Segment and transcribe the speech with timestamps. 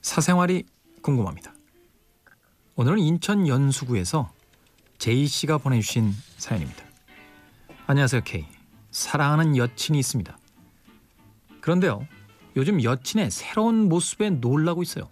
[0.00, 0.64] 사생활이
[1.02, 1.52] 궁금합니다.
[2.74, 4.32] 오늘은 인천 연수구에서
[4.96, 6.82] 제이 씨가 보내주신 사연입니다.
[7.86, 8.46] 안녕하세요, K.
[8.90, 10.38] 사랑하는 여친이 있습니다.
[11.60, 12.06] 그런데요,
[12.56, 15.10] 요즘 여친의 새로운 모습에 놀라고 있어요.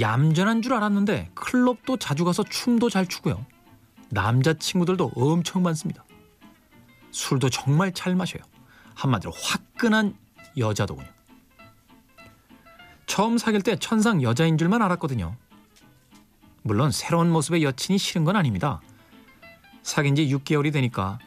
[0.00, 3.46] 얌전한 줄 알았는데 클럽도 자주 가서 춤도 잘 추고요.
[4.08, 6.04] 남자친구들도 엄청 많습니다.
[7.12, 8.42] 술도 정말 잘 마셔요.
[8.96, 10.16] 한마디로 화끈한
[10.58, 11.19] 여자더군요.
[13.10, 15.34] 처음 사귈 때 천상 여자인 줄만 알았거든요.
[16.62, 18.80] 물론 새로운 모습의 여친이 싫은 건 아닙니다.
[19.82, 21.18] 사귄 지 6개월이 되니까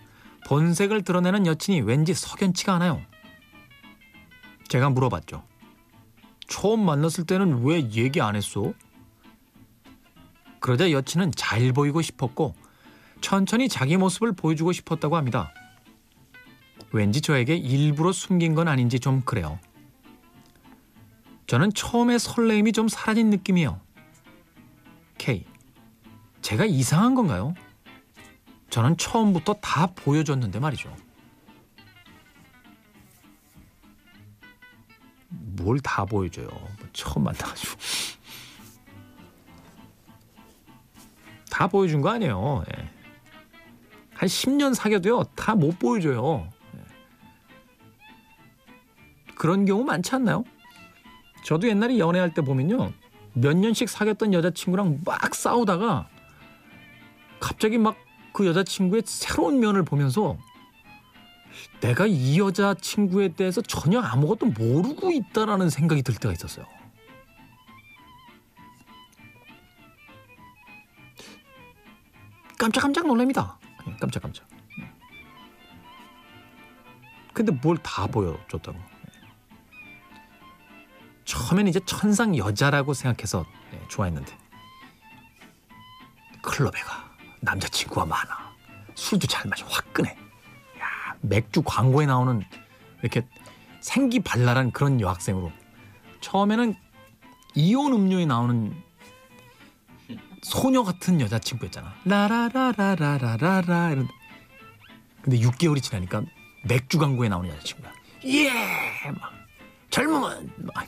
[0.48, 3.02] 본색을 드러내는 여친이 왠지 석연치가 않아요.
[4.70, 5.44] 제가 물어봤죠.
[6.48, 8.74] 처음 만났을 때는 왜 얘기 안 했어?
[10.62, 12.55] 그러자 여친은 잘 보이고 싶었고
[13.20, 15.54] 천천히 자기 모습을 보여주고 싶었다고 합니다.
[16.94, 19.60] 왠지 저에게 일부러 숨긴 건 아닌지 좀 그래요.
[21.48, 23.80] 저는 처음에 설레임이 좀 사라진 느낌이에요.
[25.18, 25.46] K.
[26.41, 27.54] 제가 이상한 건가요?
[28.70, 30.96] 저는 처음부터 다 보여줬는데 말이죠.
[35.30, 36.48] 뭘 다 보여줘요.
[36.48, 37.78] 뭐 처음 만나가지고.
[41.50, 42.63] 다 보여준 거 아니에요.
[42.76, 42.90] 예.
[44.16, 46.50] 한 10년 사귀어도요, 다 못 보여줘요.
[46.76, 46.80] 예.
[49.35, 50.44] 그런 경우 많지 않나요?
[51.44, 52.91] 저도 옛날에 연애할 때 보면요.
[53.34, 56.08] 몇 년씩 사귀었던 여자친구랑 막 싸우다가
[57.40, 57.96] 갑자기 막
[58.34, 60.38] 그 여자친구의 새로운 면을 보면서
[61.82, 66.66] 내가 이 여자친구에 대해서 전혀 아무것도 모르고 있다라는 생각이 들 때가 있었어요.
[72.57, 73.59] 깜짝깜짝 놀랍니다.
[73.88, 74.47] 예, 깜짝깜짝.
[77.34, 78.78] 근데 뭘 다 보여줬다고.
[81.33, 84.38] 처음에는 이제 천상 여자라고 생각해서 네, 좋아했는데.
[86.44, 87.11] 클럽에 가
[87.41, 88.53] 남자친구가 많아.
[88.94, 89.66] 술도 잘 마셔.
[89.66, 92.43] 화끈해 야 맥주 광고에 나오는
[93.01, 93.25] 이렇게
[93.81, 95.51] 생기 발랄한 그런 여학생으로.
[96.22, 96.75] 처음에는
[97.55, 98.75] 이온 음료에 나오는
[100.43, 101.95] 소녀 같은 여자친구였잖아.
[102.05, 104.07] 라라라라라라라 이런.
[105.23, 106.22] 근데 6개월이 지나니까
[106.66, 107.91] 맥주 광고에 나오는 여자친구야.
[108.23, 109.33] 예막
[109.89, 110.85] 젊음은 막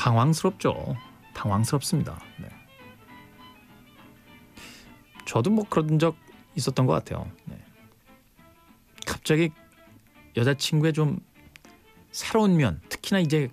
[0.00, 0.96] 당황스럽죠.
[1.34, 2.18] 당황스럽습니다.
[2.38, 2.48] 네.
[5.26, 6.16] 저도 뭐 그런 적
[6.56, 7.30] 있었던 것 같아요.
[7.44, 7.62] 네.
[9.06, 9.50] 갑자기
[10.36, 11.18] 여자친구의 좀
[12.12, 13.50] 새로운 면, 특히나 이제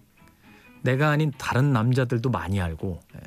[0.84, 3.20] 내가 아닌 다른 남자들도 많이 알고 네.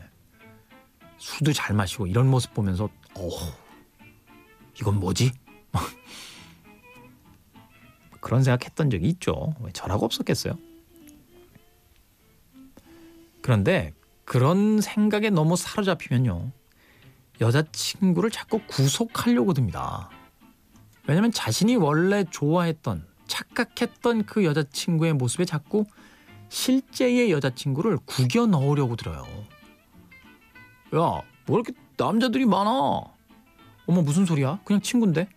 [1.19, 3.29] 술도 잘 마시고 이런 모습 보면서 어
[4.81, 5.33] 이건 뭐지?
[8.21, 9.55] 그런 생각했던 적이 있죠.
[9.61, 10.70] 왜 저라고 없었겠어요?
[13.43, 13.93] 그런데
[14.25, 16.53] 그런 생각에 너무 사로잡히면요.
[17.41, 20.11] 여자친구를 자꾸 구속하려고 듭니다.
[21.07, 25.85] 왜냐면 자신이 원래 좋아했던, 착각했던 그 여자친구의 모습에 자꾸
[26.51, 29.23] 실제의 여자친구를 구겨 넣으려고 들어요.
[30.95, 32.71] 야, 뭐 이렇게 남자들이 많아?
[33.87, 34.61] 어머, 무슨 소리야?
[34.65, 35.29] 그냥 친구인데?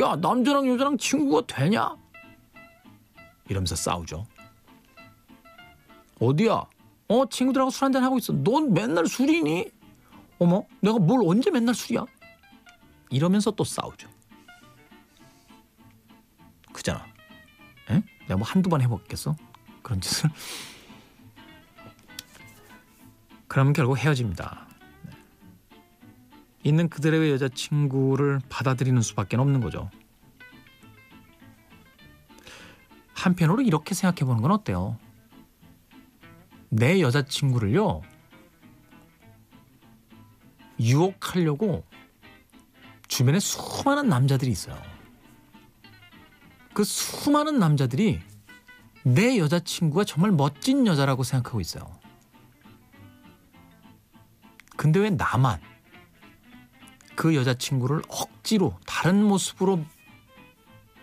[0.00, 1.96] 야, 남자랑 여자랑 친구가 되냐?
[3.48, 4.26] 이러면서 싸우죠.
[6.20, 6.66] 어디야?
[7.08, 8.32] 어 친구들하고 술 한잔 하고 있어.
[8.32, 9.70] 넌 맨날 술이니?
[10.38, 12.04] 어머 내가 뭘 언제 맨날 술이야?
[13.10, 14.08] 이러면서 또 싸우죠.
[16.72, 17.06] 그잖아.
[17.90, 18.02] 에?
[18.22, 19.34] 내가 뭐 한두 번 해먹겠어?
[19.82, 20.30] 그런 짓을.
[23.48, 24.68] 그러면 결국 헤어집니다.
[25.04, 25.12] 네.
[26.62, 29.90] 있는 그들의 여자친구를 받아들이는 수밖에 없는 거죠.
[33.14, 34.98] 한편으로 이렇게 생각해 보는 건 어때요?
[36.70, 38.02] 내 여자친구를요,
[40.80, 41.84] 유혹하려고
[43.08, 44.80] 주변에 수많은 남자들이 있어요.
[46.74, 48.20] 그 수많은 남자들이
[49.02, 51.98] 내 여자친구가 정말 멋진 여자라고 생각하고 있어요.
[54.76, 55.60] 근데 왜 나만
[57.16, 59.84] 그 여자친구를 억지로 다른 모습으로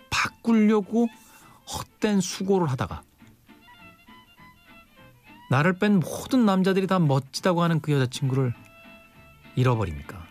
[0.10, 1.08] 바꾸려고
[1.68, 3.04] 헛된 수고를 하다가
[5.50, 8.54] 나를 뺀 모든 남자들이 다 멋지다고 하는 그 여자친구를
[9.56, 10.26] 잃어버립니까?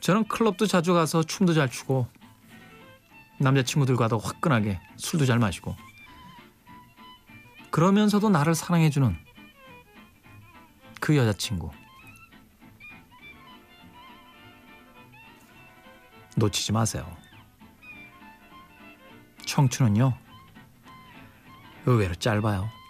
[0.00, 2.08] 저는 클럽도 자주 가서 춤도 잘 추고
[3.38, 5.76] 남자친구들과도 화끈하게 술도 잘 마시고
[7.70, 9.16] 그러면서도 나를 사랑해주는
[11.00, 11.70] 그 여자친구
[16.36, 17.16] 놓치지 마세요.
[19.46, 20.16] 청춘은요
[21.86, 22.81] 의외로 짧아요.